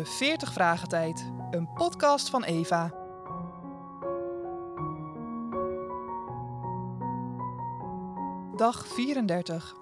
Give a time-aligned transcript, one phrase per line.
[0.00, 2.94] de 40 Vragen Tijd, een podcast van Eva.
[8.56, 9.74] Dag 34.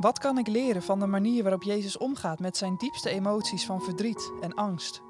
[0.00, 3.82] Wat kan ik leren van de manier waarop Jezus omgaat met zijn diepste emoties van
[3.82, 5.00] verdriet en angst?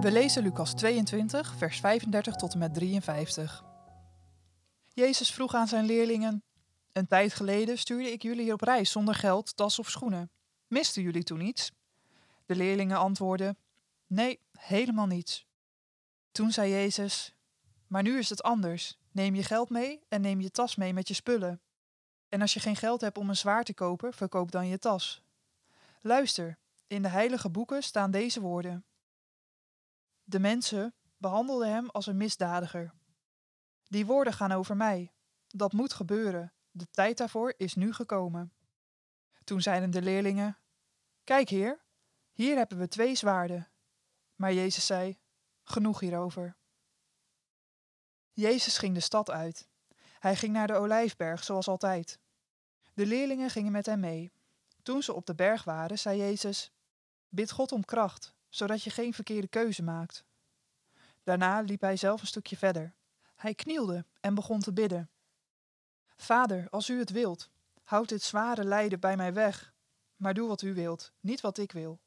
[0.00, 3.64] We lezen Lucas 22, vers 35 tot en met 53.
[4.84, 6.42] Jezus vroeg aan zijn leerlingen:
[6.92, 10.30] Een tijd geleden stuurde ik jullie op reis zonder geld, tas of schoenen.
[10.66, 11.72] Misten jullie toen iets?
[12.46, 13.58] De leerlingen antwoordden:
[14.06, 15.46] Nee, helemaal niets.
[16.32, 17.34] Toen zei Jezus:
[17.86, 18.98] Maar nu is het anders.
[19.10, 21.60] Neem je geld mee en neem je tas mee met je spullen.
[22.28, 25.22] En als je geen geld hebt om een zwaard te kopen, verkoop dan je tas.
[26.00, 28.84] Luister, in de heilige boeken staan deze woorden.
[30.24, 32.94] De mensen behandelden hem als een misdadiger.
[33.82, 35.12] Die woorden gaan over mij.
[35.46, 36.52] Dat moet gebeuren.
[36.70, 38.52] De tijd daarvoor is nu gekomen.
[39.44, 40.58] Toen zeiden de leerlingen:
[41.24, 41.84] Kijk, heer,
[42.36, 43.68] hier hebben we twee zwaarden.
[44.34, 45.18] Maar Jezus zei:
[45.62, 46.56] Genoeg hierover.
[48.32, 49.68] Jezus ging de stad uit.
[50.18, 52.18] Hij ging naar de olijfberg, zoals altijd.
[52.94, 54.32] De leerlingen gingen met hem mee.
[54.82, 56.72] Toen ze op de berg waren, zei Jezus:
[57.28, 60.24] Bid God om kracht, zodat je geen verkeerde keuze maakt.
[61.22, 62.94] Daarna liep hij zelf een stukje verder.
[63.36, 65.10] Hij knielde en begon te bidden.
[66.16, 67.50] Vader, als u het wilt,
[67.82, 69.74] houd dit zware lijden bij mij weg,
[70.16, 72.00] maar doe wat u wilt, niet wat ik wil.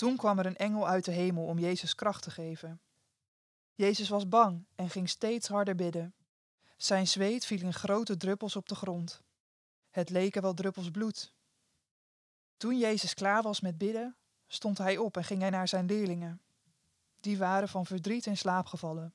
[0.00, 2.80] Toen kwam er een engel uit de hemel om Jezus kracht te geven.
[3.74, 6.14] Jezus was bang en ging steeds harder bidden.
[6.76, 9.22] Zijn zweet viel in grote druppels op de grond.
[9.90, 11.32] Het leken wel druppels bloed.
[12.56, 16.42] Toen Jezus klaar was met bidden, stond hij op en ging hij naar zijn leerlingen.
[17.20, 19.14] Die waren van verdriet in slaap gevallen.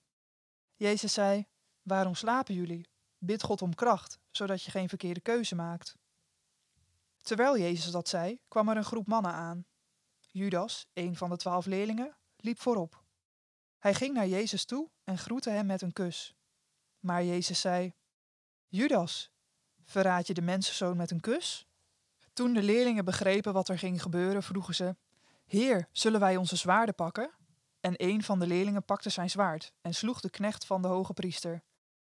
[0.75, 1.47] Jezus zei:
[1.81, 2.89] Waarom slapen jullie?
[3.17, 5.97] Bid God om kracht, zodat je geen verkeerde keuze maakt.
[7.22, 9.66] Terwijl Jezus dat zei, kwam er een groep mannen aan.
[10.38, 13.03] Judas, een van de twaalf leerlingen, liep voorop.
[13.79, 16.35] Hij ging naar Jezus toe en groette hem met een kus.
[17.00, 17.94] Maar Jezus zei:
[18.68, 19.31] Judas,
[19.84, 21.68] verraad je de mensenzoon met een kus?
[22.34, 24.95] Toen de leerlingen begrepen wat er ging gebeuren, vroegen ze:
[25.45, 27.31] Heer, zullen wij onze zwaarden pakken?
[27.79, 31.13] En een van de leerlingen pakte zijn zwaard en sloeg de knecht van de hoge
[31.13, 31.63] priester.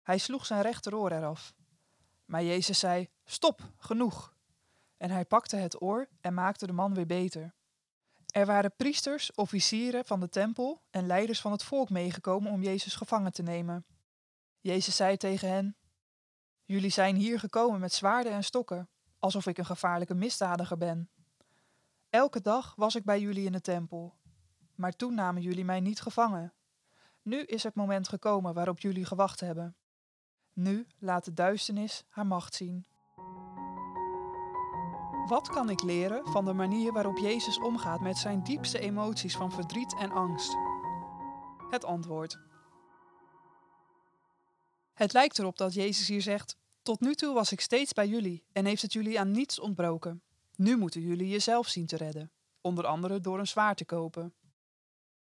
[0.01, 1.53] Hij sloeg zijn rechteroor eraf.
[2.25, 4.35] Maar Jezus zei: Stop, genoeg.
[4.97, 7.53] En hij pakte het oor en maakte de man weer beter.
[8.33, 12.95] Er waren priesters, officieren van de tempel en leiders van het volk meegekomen om Jezus
[12.95, 13.85] gevangen te nemen.
[14.59, 15.75] Jezus zei tegen hen:
[16.65, 18.89] Jullie zijn hier gekomen met zwaarden en stokken,
[19.19, 21.09] alsof ik een gevaarlijke misdadiger ben.
[22.09, 24.15] Elke dag was ik bij jullie in de tempel,
[24.75, 26.53] maar toen namen jullie mij niet gevangen.
[27.21, 29.75] Nu is het moment gekomen waarop jullie gewacht hebben.
[30.53, 32.85] Nu laat de duisternis haar macht zien.
[35.27, 39.51] Wat kan ik leren van de manier waarop Jezus omgaat met zijn diepste emoties van
[39.51, 40.55] verdriet en angst?
[41.69, 42.37] Het antwoord.
[44.93, 48.43] Het lijkt erop dat Jezus hier zegt: Tot nu toe was ik steeds bij jullie
[48.51, 50.21] en heeft het jullie aan niets ontbroken.
[50.55, 52.31] Nu moeten jullie jezelf zien te redden,
[52.61, 54.33] onder andere door een zwaard te kopen.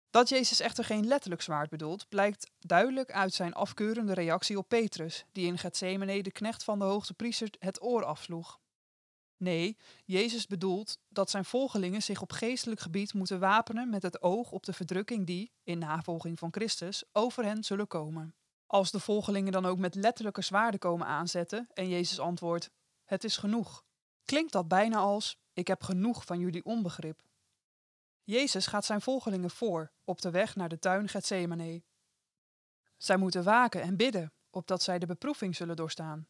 [0.10, 5.26] Dat Jezus echter geen letterlijk zwaard bedoelt, blijkt duidelijk uit zijn afkeurende reactie op Petrus,
[5.32, 8.60] die in Gethsemane de knecht van de hoogste priester het oor afsloeg.
[9.38, 14.52] Nee, Jezus bedoelt dat zijn volgelingen zich op geestelijk gebied moeten wapenen met het oog
[14.52, 18.36] op de verdrukking die, in navolging van Christus, over hen zullen komen.
[18.66, 22.70] Als de volgelingen dan ook met letterlijke zwaarden komen aanzetten en Jezus antwoordt:
[23.06, 23.84] Het is genoeg,
[24.24, 27.26] klinkt dat bijna als: Ik heb genoeg van jullie onbegrip.
[28.24, 31.84] Jezus gaat zijn volgelingen voor op de weg naar de tuin Gethsemane.
[32.98, 36.28] Zij moeten waken en bidden, opdat zij de beproeving zullen doorstaan.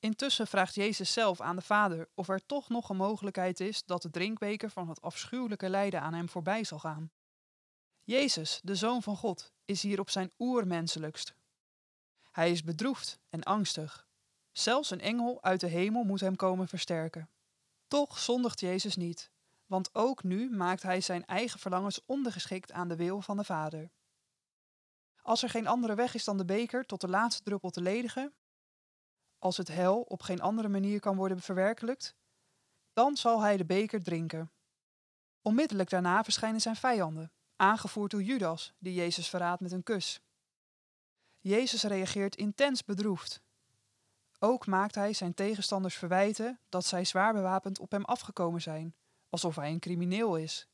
[0.00, 4.02] Intussen vraagt Jezus zelf aan de Vader of er toch nog een mogelijkheid is dat
[4.02, 7.10] de drinkbeker van het afschuwelijke lijden aan hem voorbij zal gaan.
[8.02, 11.34] Jezus, de Zoon van God, is hier op zijn oermenselijkst.
[12.30, 14.08] Hij is bedroefd en angstig.
[14.52, 17.30] Zelfs een engel uit de hemel moet hem komen versterken.
[17.88, 19.30] Toch zondigt Jezus niet,
[19.66, 23.90] want ook nu maakt hij zijn eigen verlangens ondergeschikt aan de wil van de Vader.
[25.22, 28.34] Als er geen andere weg is dan de beker tot de laatste druppel te ledigen,
[29.40, 32.14] als het hel op geen andere manier kan worden verwerkelijkt,
[32.92, 34.50] dan zal hij de beker drinken.
[35.42, 40.20] Onmiddellijk daarna verschijnen zijn vijanden, aangevoerd door Judas, die Jezus verraadt met een kus.
[41.38, 43.42] Jezus reageert intens bedroefd.
[44.38, 48.94] Ook maakt hij zijn tegenstanders verwijten dat zij zwaar bewapend op hem afgekomen zijn,
[49.28, 50.68] alsof hij een crimineel is.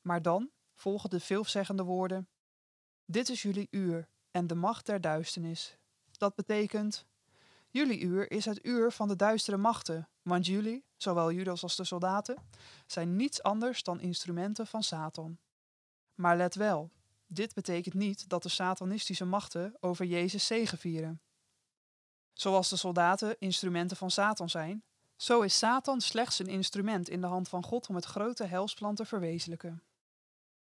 [0.00, 2.28] Maar dan volgen de veelzeggende woorden:
[3.04, 5.78] Dit is jullie uur en de macht der duisternis.
[6.10, 7.06] Dat betekent:
[7.74, 11.84] Jullie uur is het uur van de duistere machten, Want jullie, zowel Judas als de
[11.84, 12.36] soldaten,
[12.86, 15.38] zijn niets anders dan instrumenten van Satan.
[16.14, 16.90] Maar let wel,
[17.26, 21.20] dit betekent niet dat de satanistische machten over Jezus zegevieren.
[22.32, 24.84] Zoals de soldaten instrumenten van Satan zijn,
[25.16, 28.94] zo is Satan slechts een instrument in de hand van God om het grote helsplan
[28.94, 29.82] te verwezenlijken.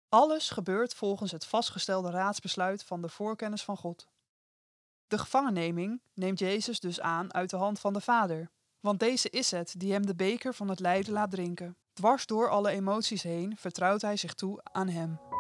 [0.10, 4.08] Alles gebeurt volgens het vastgestelde raadsbesluit van de voorkennis van God.
[5.08, 9.52] De gevangenneming neemt Jezus dus aan uit de hand van de Vader, want deze is
[9.52, 11.78] het die hem de beker van het lijden laat drinken.
[11.94, 15.33] Dwars door alle emoties heen vertrouwt hij zich toe aan hem.